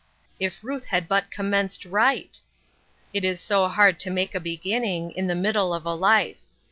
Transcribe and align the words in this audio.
If 0.39 0.63
Ruth 0.63 0.85
had 0.85 1.07
but 1.07 1.29
commenced 1.29 1.85
right 1.85 2.41
I 2.41 2.49
It 3.13 3.23
is 3.23 3.39
so 3.39 3.67
hard 3.67 3.99
to 3.99 4.09
make 4.09 4.33
a 4.33 4.39
beginning, 4.39 5.11
in 5.11 5.27
the 5.27 5.35
middle 5.35 5.75
of 5.75 5.85
a 5.85 5.93
life. 5.93 6.37